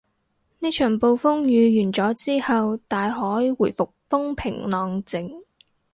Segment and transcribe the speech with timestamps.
[0.57, 3.19] 呢場暴風雨完咗之後，大海
[3.53, 5.43] 回復風平浪靜